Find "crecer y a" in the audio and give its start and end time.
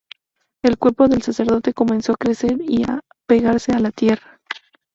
2.17-3.01